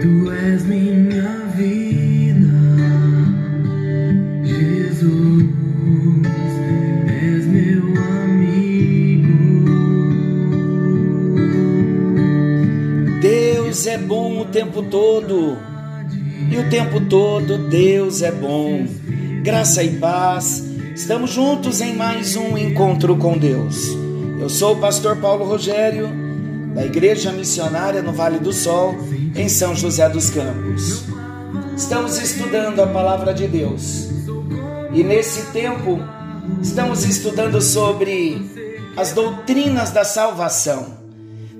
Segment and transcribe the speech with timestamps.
[0.00, 2.48] Tu és minha vida,
[4.44, 5.46] Jesus,
[7.08, 7.82] és meu
[8.22, 9.68] amigo.
[13.20, 15.58] Deus é bom o tempo todo.
[16.50, 18.86] E o tempo todo Deus é bom.
[19.42, 20.70] Graça e paz.
[20.94, 23.88] Estamos juntos em mais um encontro com Deus.
[24.38, 26.21] Eu sou o pastor Paulo Rogério,
[26.74, 28.94] da Igreja Missionária no Vale do Sol,
[29.36, 31.04] em São José dos Campos.
[31.76, 34.08] Estamos estudando a palavra de Deus.
[34.92, 35.98] E nesse tempo,
[36.62, 38.50] estamos estudando sobre
[38.96, 40.98] as doutrinas da salvação.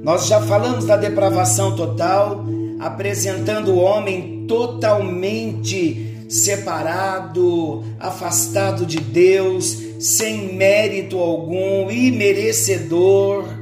[0.03, 2.45] Nós já falamos da depravação total,
[2.81, 13.62] apresentando o homem totalmente separado, afastado de Deus, sem mérito algum, imerecedor.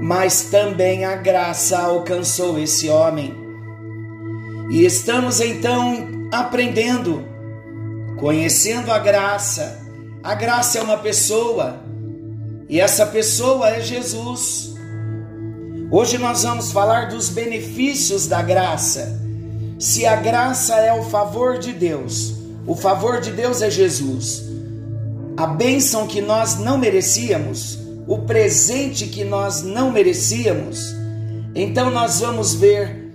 [0.00, 3.34] Mas também a graça alcançou esse homem.
[4.70, 7.24] E estamos então aprendendo,
[8.18, 9.80] conhecendo a graça.
[10.22, 11.80] A graça é uma pessoa,
[12.68, 14.74] e essa pessoa é Jesus.
[15.90, 19.20] Hoje nós vamos falar dos benefícios da graça.
[19.78, 22.34] Se a graça é o favor de Deus,
[22.66, 24.44] o favor de Deus é Jesus.
[25.36, 30.94] A bênção que nós não merecíamos, o presente que nós não merecíamos.
[31.54, 33.12] Então nós vamos ver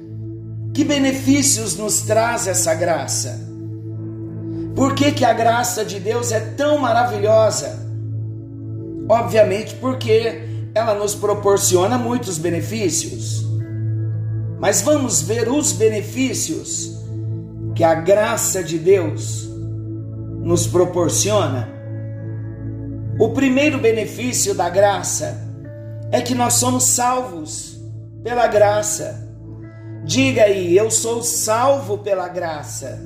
[0.74, 3.48] que benefícios nos traz essa graça.
[4.76, 7.86] Por que, que a graça de Deus é tão maravilhosa?
[9.10, 13.46] Obviamente porque ela nos proporciona muitos benefícios.
[14.60, 16.98] Mas vamos ver os benefícios
[17.76, 19.50] que a graça de Deus
[20.42, 21.79] nos proporciona.
[23.20, 25.46] O primeiro benefício da graça
[26.10, 27.78] é que nós somos salvos
[28.24, 29.28] pela graça.
[30.06, 32.98] Diga aí, eu sou salvo pela graça.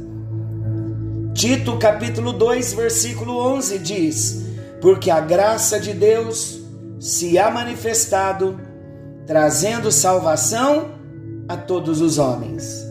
[1.34, 4.46] Tito capítulo 2, versículo 11 diz:
[4.80, 6.62] Porque a graça de Deus
[7.00, 8.62] se há manifestado,
[9.26, 10.92] trazendo salvação
[11.50, 12.86] a todos os homens.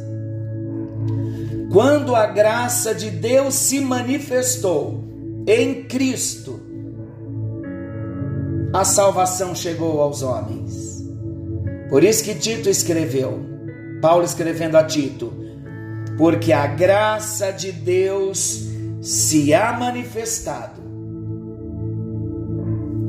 [1.71, 5.04] Quando a graça de Deus se manifestou
[5.47, 6.72] em Cristo,
[8.72, 11.05] a salvação chegou aos homens.
[11.91, 13.41] Por isso que Tito escreveu,
[14.00, 15.33] Paulo escrevendo a Tito,
[16.16, 18.66] porque a graça de Deus
[19.00, 20.83] se há manifestado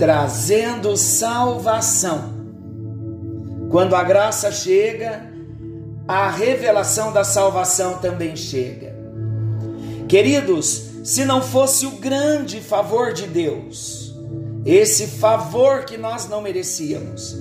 [0.04, 2.34] trazendo salvação.
[3.70, 5.32] Quando a graça chega,
[6.06, 8.94] a revelação da salvação também chega.
[10.08, 14.03] Queridos, se não fosse o grande favor de Deus,
[14.66, 17.38] esse favor que nós não merecíamos,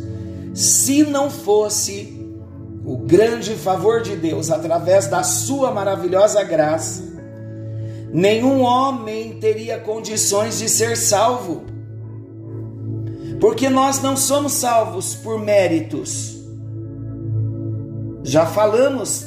[0.54, 2.20] se não fosse
[2.84, 7.02] o grande favor de Deus através da sua maravilhosa graça,
[8.12, 11.72] nenhum homem teria condições de ser salvo
[13.42, 16.38] porque nós não somos salvos por méritos.
[18.22, 19.26] Já falamos,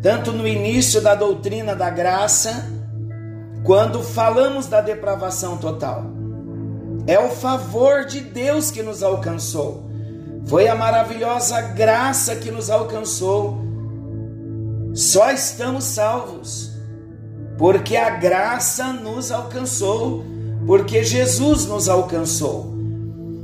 [0.00, 2.64] tanto no início da doutrina da graça,
[3.62, 6.15] quando falamos da depravação total.
[7.06, 9.84] É o favor de Deus que nos alcançou.
[10.46, 13.58] Foi a maravilhosa graça que nos alcançou.
[14.94, 16.76] Só estamos salvos
[17.58, 20.24] porque a graça nos alcançou,
[20.66, 22.74] porque Jesus nos alcançou.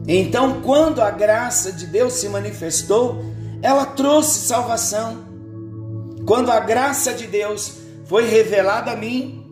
[0.07, 3.25] Então, quando a graça de Deus se manifestou,
[3.63, 5.19] ela trouxe salvação.
[6.27, 7.75] Quando a graça de Deus
[8.05, 9.45] foi revelada a mim,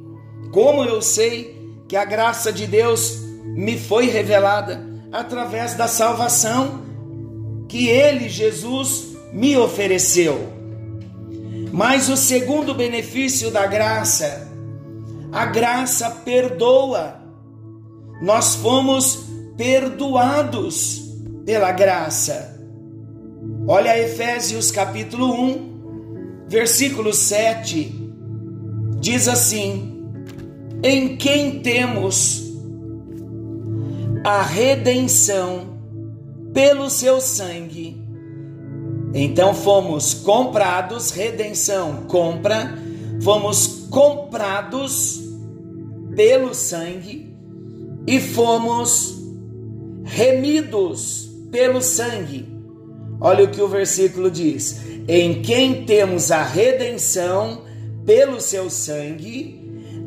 [0.53, 1.56] como eu sei
[1.88, 6.82] que a graça de Deus me foi revelada através da salvação
[7.68, 10.48] que ele, Jesus, me ofereceu.
[11.72, 14.48] Mas o segundo benefício da graça,
[15.32, 17.20] a graça perdoa.
[18.22, 19.24] Nós fomos
[19.56, 21.00] perdoados
[21.46, 22.58] pela graça.
[23.66, 28.12] Olha Efésios capítulo 1, versículo 7.
[28.98, 30.10] Diz assim:
[30.82, 32.50] Em quem temos
[34.25, 35.78] a redenção
[36.52, 38.00] pelo seu sangue.
[39.14, 42.78] Então fomos comprados, redenção, compra,
[43.22, 45.20] fomos comprados
[46.14, 47.34] pelo sangue
[48.06, 49.20] e fomos
[50.05, 52.49] remidos pelo sangue.
[53.20, 57.62] Olha o que o versículo diz: em quem temos a redenção
[58.05, 59.61] pelo seu sangue,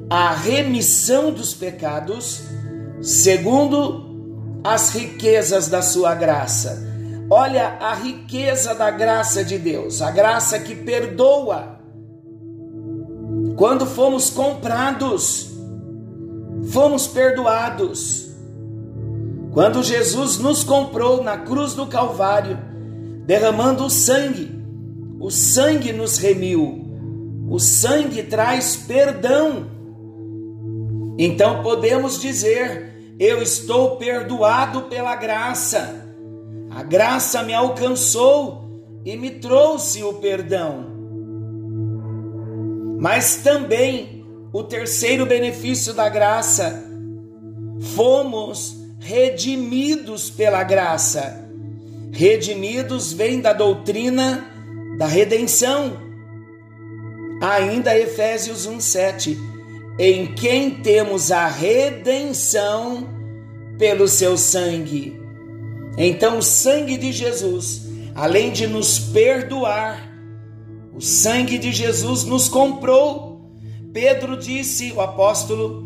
[0.09, 2.41] a remissão dos pecados,
[3.03, 6.81] segundo as riquezas da sua graça.
[7.29, 11.79] Olha a riqueza da graça de Deus, a graça que perdoa.
[13.57, 15.51] Quando fomos comprados,
[16.69, 18.31] fomos perdoados.
[19.51, 22.57] Quando Jesus nos comprou na cruz do Calvário,
[23.25, 24.49] derramando o sangue,
[25.19, 26.85] o sangue nos remiu,
[27.49, 29.67] o sangue traz perdão.
[31.17, 36.03] Então podemos dizer: Eu estou perdoado pela graça.
[36.69, 38.63] A graça me alcançou
[39.05, 40.91] e me trouxe o perdão.
[42.99, 44.23] Mas também
[44.53, 46.83] o terceiro benefício da graça,
[47.95, 51.43] fomos redimidos pela graça.
[52.11, 54.47] Redimidos vem da doutrina
[54.97, 55.97] da redenção.
[57.41, 59.37] Ainda Efésios 1:7,
[59.97, 63.07] em quem temos a redenção
[63.77, 65.19] pelo seu sangue.
[65.97, 70.11] Então o sangue de Jesus, além de nos perdoar,
[70.95, 73.51] o sangue de Jesus nos comprou.
[73.91, 75.83] Pedro disse, o apóstolo,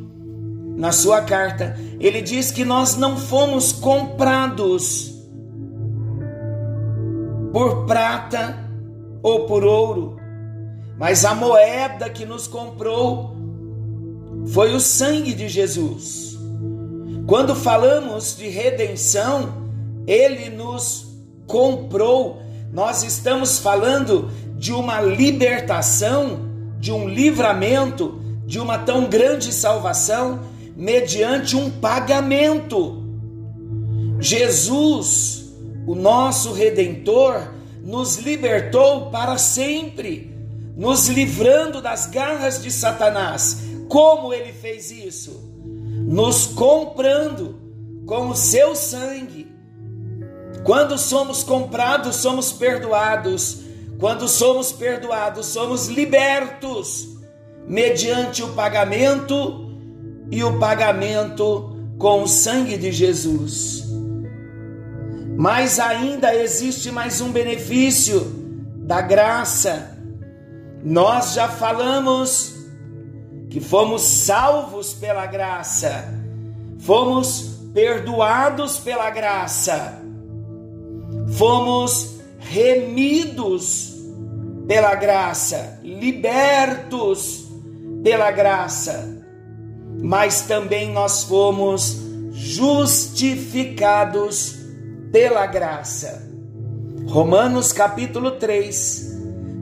[0.77, 5.13] na sua carta, ele diz que nós não fomos comprados
[7.51, 8.56] por prata
[9.21, 10.18] ou por ouro,
[10.98, 13.37] mas a moeda que nos comprou
[14.51, 16.38] foi o sangue de Jesus.
[17.27, 19.53] Quando falamos de redenção,
[20.07, 21.05] ele nos
[21.45, 22.41] comprou.
[22.71, 26.47] Nós estamos falando de uma libertação,
[26.79, 30.39] de um livramento, de uma tão grande salvação
[30.75, 33.03] mediante um pagamento.
[34.19, 35.53] Jesus,
[35.85, 37.53] o nosso redentor,
[37.83, 40.35] nos libertou para sempre,
[40.75, 43.67] nos livrando das garras de Satanás.
[43.88, 45.51] Como ele fez isso?
[45.63, 47.56] Nos comprando
[48.06, 49.51] com o seu sangue.
[50.63, 53.62] Quando somos comprados, somos perdoados.
[54.00, 57.18] Quando somos perdoados, somos libertos
[57.68, 59.68] mediante o pagamento
[60.31, 63.84] e o pagamento com o sangue de Jesus.
[65.38, 68.22] Mas ainda existe mais um benefício
[68.78, 69.98] da graça.
[70.84, 72.56] Nós já falamos
[73.49, 76.13] que fomos salvos pela graça,
[76.79, 80.01] fomos perdoados pela graça,
[81.29, 83.95] fomos remidos
[84.67, 87.47] pela graça, libertos
[88.03, 89.23] pela graça,
[90.01, 92.01] mas também nós fomos
[92.31, 94.57] justificados
[95.11, 96.27] pela graça.
[97.07, 99.15] Romanos capítulo 3,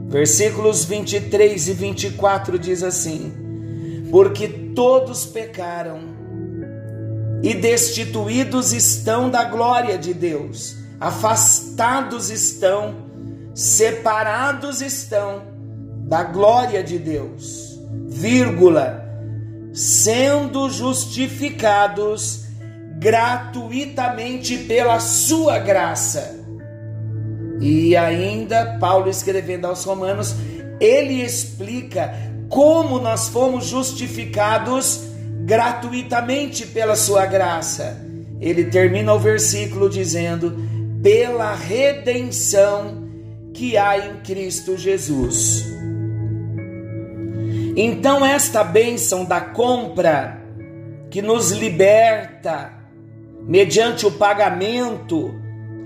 [0.08, 3.45] versículos 23 e 24 diz assim:
[4.16, 6.00] Porque todos pecaram
[7.42, 12.94] e destituídos estão da glória de Deus, afastados estão,
[13.54, 15.42] separados estão
[16.08, 17.78] da glória de Deus,
[18.08, 19.06] vírgula,
[19.74, 22.46] sendo justificados
[22.98, 26.42] gratuitamente pela sua graça.
[27.60, 30.34] E ainda, Paulo escrevendo aos Romanos,
[30.80, 35.02] ele explica como nós fomos justificados
[35.44, 38.04] gratuitamente pela sua graça.
[38.40, 40.56] Ele termina o versículo dizendo:
[41.02, 43.06] pela redenção
[43.54, 45.64] que há em Cristo Jesus.
[47.76, 50.42] Então, esta bênção da compra
[51.10, 52.72] que nos liberta
[53.42, 55.34] mediante o pagamento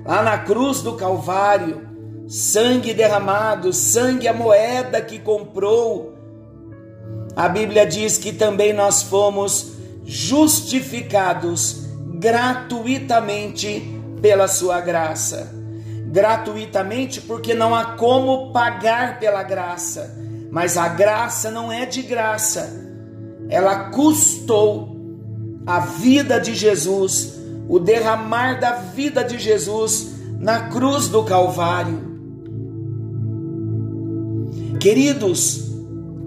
[0.04, 1.88] lá na cruz do Calvário,
[2.28, 6.09] sangue derramado, sangue a moeda que comprou.
[7.40, 9.73] A Bíblia diz que também nós fomos
[10.04, 15.50] justificados gratuitamente pela sua graça.
[16.12, 20.14] Gratuitamente porque não há como pagar pela graça,
[20.50, 22.78] mas a graça não é de graça.
[23.49, 24.94] Ela custou
[25.66, 32.20] a vida de Jesus o derramar da vida de Jesus na cruz do Calvário.
[34.78, 35.69] Queridos,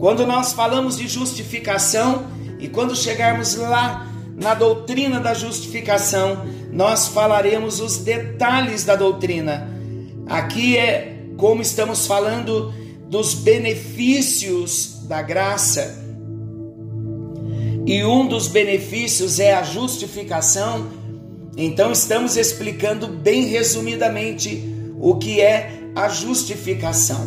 [0.03, 2.25] quando nós falamos de justificação
[2.59, 4.05] e quando chegarmos lá
[4.35, 9.65] na doutrina da justificação, nós falaremos os detalhes da doutrina.
[10.27, 12.73] Aqui é como estamos falando
[13.07, 16.03] dos benefícios da graça.
[17.85, 21.01] E um dos benefícios é a justificação
[21.55, 24.69] então estamos explicando bem resumidamente
[24.99, 27.25] o que é a justificação.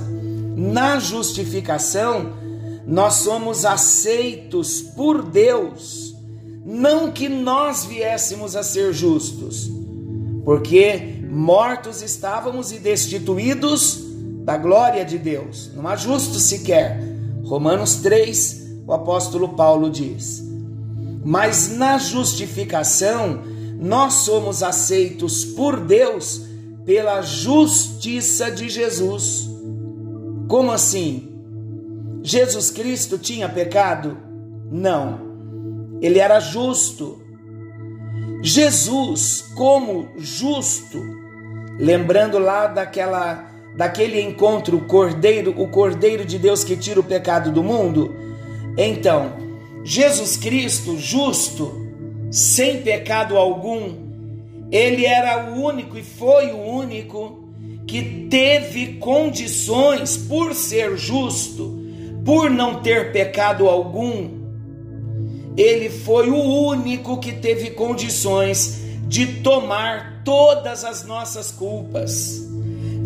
[0.56, 2.44] Na justificação,
[2.86, 6.14] nós somos aceitos por Deus,
[6.64, 9.68] não que nós viéssemos a ser justos,
[10.44, 14.04] porque mortos estávamos e destituídos
[14.44, 17.02] da glória de Deus, não há justo sequer.
[17.44, 20.44] Romanos 3, o apóstolo Paulo diz.
[21.24, 23.42] Mas na justificação,
[23.80, 26.42] nós somos aceitos por Deus
[26.84, 29.50] pela justiça de Jesus.
[30.48, 31.35] Como assim?
[32.26, 34.18] Jesus Cristo tinha pecado?
[34.68, 35.20] Não.
[36.02, 37.22] Ele era justo.
[38.42, 41.00] Jesus, como justo,
[41.78, 47.52] lembrando lá daquela daquele encontro, o Cordeiro, o Cordeiro de Deus que tira o pecado
[47.52, 48.12] do mundo.
[48.76, 49.34] Então,
[49.84, 51.86] Jesus Cristo, justo,
[52.28, 53.94] sem pecado algum,
[54.72, 57.50] ele era o único e foi o único
[57.86, 61.85] que teve condições, por ser justo,
[62.26, 64.44] por não ter pecado algum,
[65.56, 72.44] ele foi o único que teve condições de tomar todas as nossas culpas,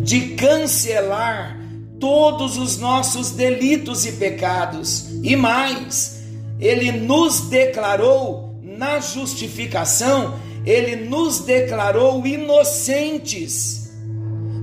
[0.03, 1.55] de cancelar
[1.99, 6.23] todos os nossos delitos e pecados, e mais,
[6.59, 10.33] ele nos declarou na justificação,
[10.65, 13.91] ele nos declarou inocentes,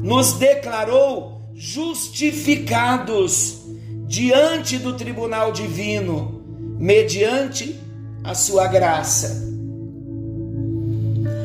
[0.02, 3.57] nos declarou justificados
[4.08, 6.42] diante do tribunal divino,
[6.78, 7.78] mediante
[8.24, 9.46] a sua graça.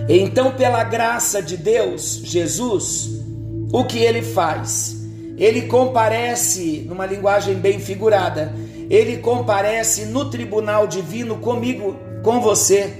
[0.07, 3.21] Então, pela graça de Deus, Jesus,
[3.69, 4.95] o que ele faz?
[5.37, 8.53] Ele comparece, numa linguagem bem figurada,
[8.89, 12.93] ele comparece no tribunal divino comigo, com você,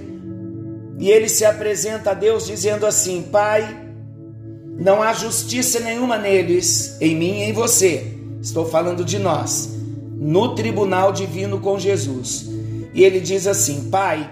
[0.99, 3.77] e ele se apresenta a Deus dizendo assim: Pai,
[4.77, 8.12] não há justiça nenhuma neles, em mim e em você.
[8.43, 9.69] Estou falando de nós,
[10.19, 12.49] no tribunal divino com Jesus.
[12.93, 14.29] E ele diz assim: Pai,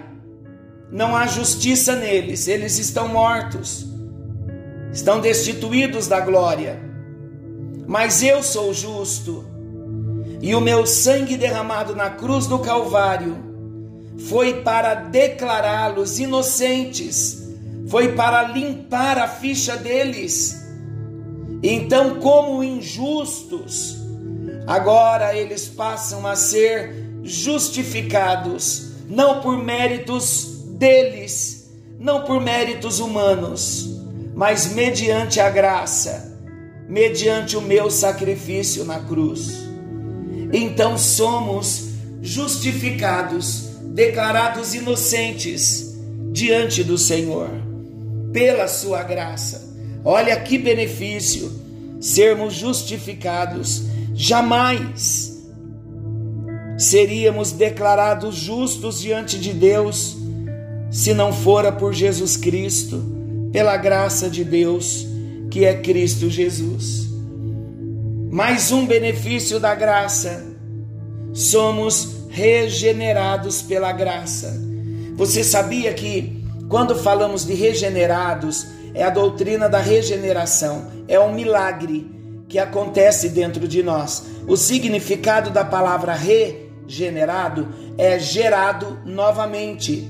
[0.90, 3.86] não há justiça neles, eles estão mortos,
[4.92, 6.78] estão destituídos da glória.
[7.86, 9.46] Mas eu sou justo,
[10.42, 13.34] e o meu sangue derramado na cruz do Calvário
[14.28, 17.48] foi para declará-los inocentes,
[17.88, 20.60] foi para limpar a ficha deles.
[21.62, 24.01] Então, como injustos,
[24.66, 34.00] agora eles passam a ser justificados, não por méritos deles, não por méritos humanos,
[34.34, 36.36] mas mediante a graça,
[36.88, 39.50] mediante o meu sacrifício na cruz.
[40.52, 41.90] Então somos
[42.20, 45.94] justificados, declarados inocentes
[46.32, 47.50] diante do Senhor,
[48.32, 49.70] pela Sua graça.
[50.04, 51.52] Olha que benefício
[52.00, 53.84] sermos justificados.
[54.14, 55.32] Jamais
[56.76, 60.16] seríamos declarados justos diante de Deus
[60.90, 63.02] se não fora por Jesus Cristo,
[63.50, 65.06] pela graça de Deus,
[65.50, 67.08] que é Cristo Jesus.
[68.30, 70.44] Mais um benefício da graça:
[71.32, 74.60] somos regenerados pela graça.
[75.16, 82.10] Você sabia que quando falamos de regenerados, é a doutrina da regeneração, é um milagre
[82.52, 84.24] que acontece dentro de nós.
[84.46, 87.66] O significado da palavra regenerado
[87.96, 90.06] é gerado novamente.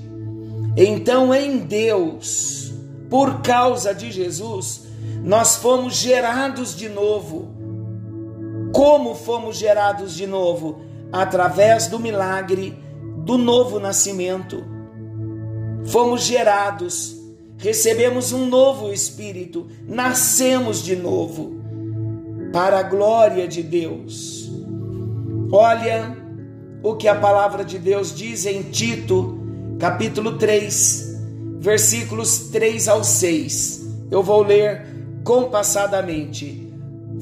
[0.77, 2.75] Então, em Deus,
[3.09, 4.89] por causa de Jesus,
[5.23, 7.55] nós fomos gerados de novo.
[8.73, 10.81] Como fomos gerados de novo?
[11.13, 12.77] Através do milagre
[13.19, 14.65] do novo nascimento.
[15.85, 17.17] Fomos gerados,
[17.57, 21.62] recebemos um novo espírito, nascemos de novo,
[22.53, 24.51] para a glória de Deus.
[25.51, 26.17] Olha
[26.83, 29.41] o que a palavra de Deus diz em Tito
[29.79, 31.19] capítulo 3,
[31.59, 33.87] versículos 3 ao 6.
[34.11, 34.87] Eu vou ler
[35.25, 36.71] compassadamente,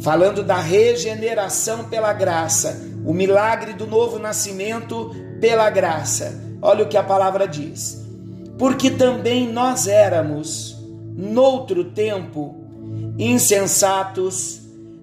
[0.00, 6.40] falando da regeneração pela graça, o milagre do novo nascimento pela graça.
[6.60, 8.04] Olha o que a palavra diz.
[8.58, 10.76] Porque também nós éramos,
[11.16, 12.56] noutro tempo,
[13.18, 14.59] insensatos,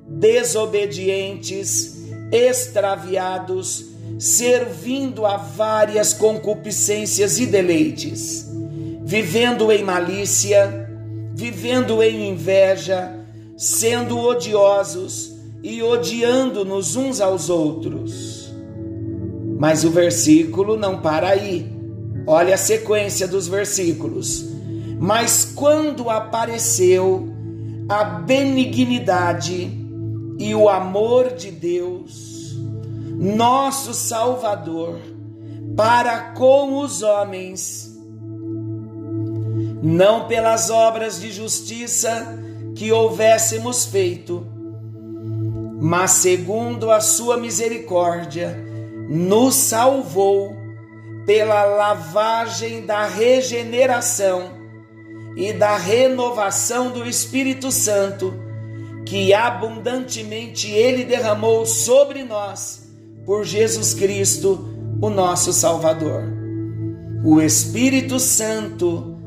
[0.08, 1.98] desobedientes,
[2.32, 3.88] extraviados,
[4.18, 8.50] servindo a várias concupiscências e deleites,
[9.04, 10.90] vivendo em malícia,
[11.34, 13.14] vivendo em inveja,
[13.56, 18.54] sendo odiosos e odiando-nos uns aos outros.
[19.60, 21.66] Mas o versículo não para aí.
[22.26, 24.46] Olha a sequência dos versículos.
[25.00, 27.28] Mas quando apareceu
[27.90, 29.87] a benignidade
[30.38, 32.56] e o amor de Deus,
[33.18, 35.00] nosso Salvador,
[35.76, 37.96] para com os homens,
[39.82, 42.38] não pelas obras de justiça
[42.76, 44.46] que houvéssemos feito,
[45.80, 48.58] mas segundo a sua misericórdia,
[49.10, 50.56] nos salvou
[51.26, 54.52] pela lavagem da regeneração
[55.36, 58.34] e da renovação do Espírito Santo,
[59.08, 62.92] que abundantemente Ele derramou sobre nós
[63.26, 64.68] por Jesus Cristo,
[65.02, 66.24] o nosso Salvador.
[67.24, 69.18] O Espírito Santo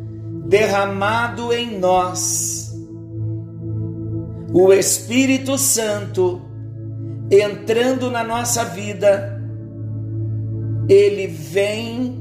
[0.47, 2.75] derramado em nós.
[4.53, 6.43] O Espírito Santo
[7.31, 9.41] entrando na nossa vida,
[10.89, 12.19] ele vem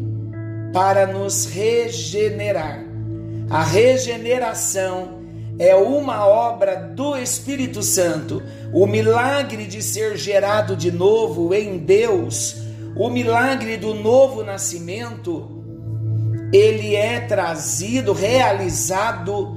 [0.71, 2.85] para nos regenerar.
[3.49, 5.18] A regeneração
[5.59, 8.41] é uma obra do Espírito Santo.
[8.73, 12.55] O milagre de ser gerado de novo em Deus,
[12.95, 15.61] o milagre do novo nascimento,
[16.53, 19.53] ele é trazido, realizado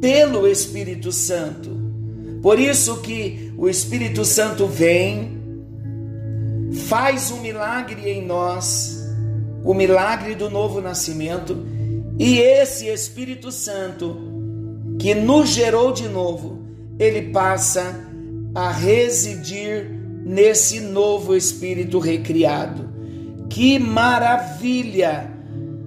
[0.00, 1.70] pelo Espírito Santo.
[2.42, 5.40] Por isso que o Espírito Santo vem,
[6.88, 9.00] faz um milagre em nós,
[9.64, 11.64] o milagre do novo nascimento,
[12.18, 14.33] e esse Espírito Santo
[14.98, 16.64] que nos gerou de novo,
[16.98, 18.04] ele passa
[18.54, 19.90] a residir
[20.24, 22.92] nesse novo espírito recriado.
[23.48, 25.34] Que maravilha!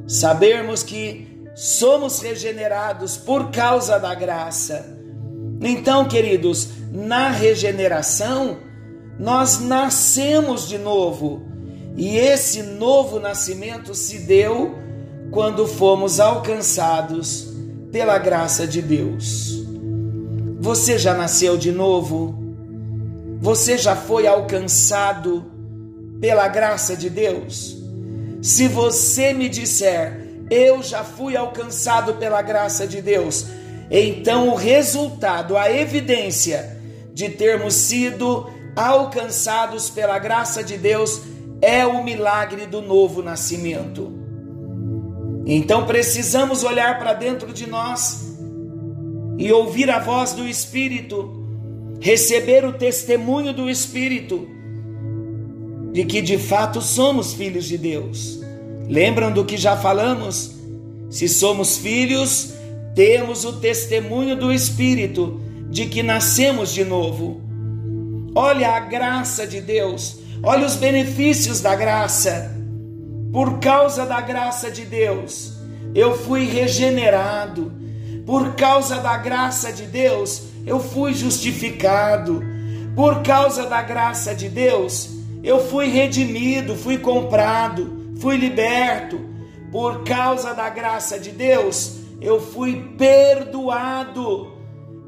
[0.08, 4.98] sabermos que somos regenerados por causa da graça.
[5.62, 8.58] Então, queridos, na regeneração,
[9.20, 11.46] nós nascemos de novo.
[11.98, 14.76] E esse novo nascimento se deu
[15.32, 17.47] quando fomos alcançados
[17.92, 19.64] pela graça de Deus.
[20.60, 22.36] Você já nasceu de novo?
[23.40, 25.46] Você já foi alcançado
[26.20, 27.78] pela graça de Deus?
[28.42, 33.46] Se você me disser, eu já fui alcançado pela graça de Deus,
[33.90, 36.78] então o resultado, a evidência
[37.14, 41.22] de termos sido alcançados pela graça de Deus
[41.62, 44.17] é o milagre do novo nascimento.
[45.50, 48.38] Então precisamos olhar para dentro de nós
[49.38, 51.42] e ouvir a voz do Espírito,
[52.02, 54.46] receber o testemunho do Espírito
[55.94, 58.42] de que de fato somos filhos de Deus.
[58.90, 60.52] Lembram do que já falamos?
[61.10, 62.54] Se somos filhos,
[62.94, 67.42] temos o testemunho do Espírito de que nascemos de novo.
[68.36, 72.57] Olha a graça de Deus, olha os benefícios da graça.
[73.38, 75.54] Por causa da graça de Deus,
[75.94, 77.72] eu fui regenerado.
[78.26, 82.42] Por causa da graça de Deus, eu fui justificado.
[82.96, 85.12] Por causa da graça de Deus,
[85.44, 89.24] eu fui redimido, fui comprado, fui liberto.
[89.72, 94.52] Por causa da graça de Deus, eu fui perdoado.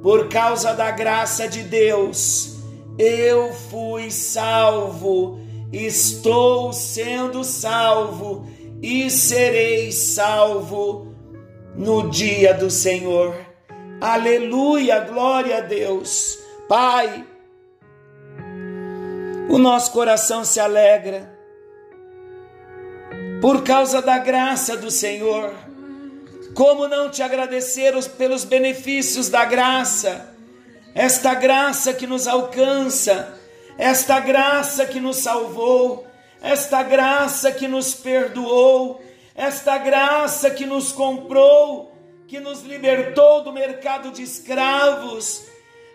[0.03, 2.59] Por causa da graça de Deus,
[2.95, 5.48] eu fui salvo.
[5.71, 8.47] Estou sendo salvo
[8.82, 11.13] e serei salvo
[11.75, 13.36] no dia do Senhor.
[14.01, 16.39] Aleluia, glória a Deus.
[16.67, 17.25] Pai,
[19.49, 21.38] o nosso coração se alegra
[23.41, 25.53] por causa da graça do Senhor.
[26.53, 30.34] Como não te agradecer pelos benefícios da graça,
[30.95, 33.38] esta graça que nos alcança,
[33.79, 36.05] esta graça que nos salvou,
[36.41, 39.01] esta graça que nos perdoou,
[39.33, 41.95] esta graça que nos comprou,
[42.27, 45.45] que nos libertou do mercado de escravos,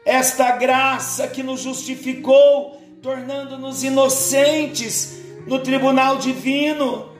[0.02, 7.12] esta graça que nos justificou tornando-nos inocentes no tribunal divino.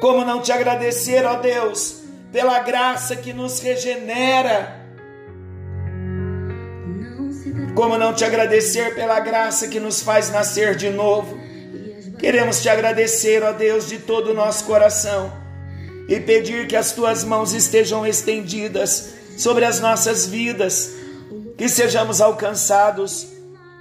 [0.00, 4.81] Como não te agradecer, ó Deus, pela graça que nos regenera?
[7.74, 11.38] Como não te agradecer pela graça que nos faz nascer de novo?
[12.18, 15.32] Queremos te agradecer, ó Deus, de todo o nosso coração
[16.08, 20.92] e pedir que as tuas mãos estejam estendidas sobre as nossas vidas,
[21.56, 23.28] que sejamos alcançados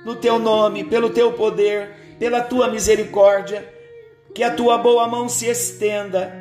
[0.05, 3.67] no teu nome, pelo teu poder, pela tua misericórdia,
[4.33, 6.33] que a tua boa mão se estenda,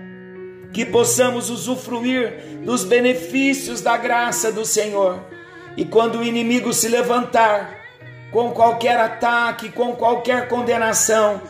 [0.73, 5.21] que possamos usufruir dos benefícios da graça do Senhor.
[5.77, 7.79] E quando o inimigo se levantar
[8.33, 11.41] com qualquer ataque, com qualquer condenação,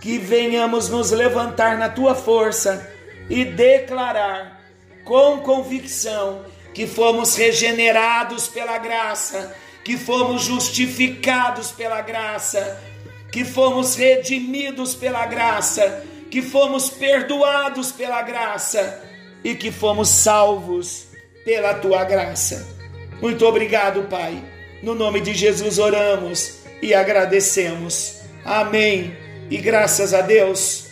[0.00, 2.86] que venhamos nos levantar na tua força
[3.28, 4.60] e declarar
[5.04, 6.42] com convicção
[6.74, 9.54] que fomos regenerados pela graça
[9.86, 12.82] que fomos justificados pela graça,
[13.30, 19.00] que fomos redimidos pela graça, que fomos perdoados pela graça
[19.44, 21.06] e que fomos salvos
[21.44, 22.75] pela tua graça.
[23.20, 24.42] Muito obrigado, Pai.
[24.82, 28.20] No nome de Jesus oramos e agradecemos.
[28.44, 29.16] Amém.
[29.50, 30.86] E graças a Deus.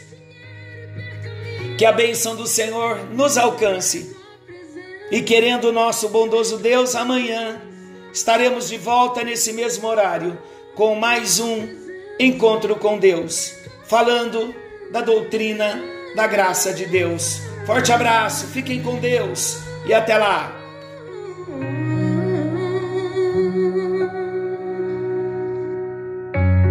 [1.77, 4.17] Que a bênção do Senhor nos alcance.
[5.11, 7.61] E querendo o nosso bondoso Deus, amanhã
[8.13, 10.39] estaremos de volta nesse mesmo horário
[10.75, 11.69] com mais um
[12.19, 13.53] encontro com Deus,
[13.87, 14.55] falando
[14.91, 15.81] da doutrina
[16.17, 17.41] da graça de Deus.
[17.67, 20.64] Forte abraço, fiquem com Deus e até lá.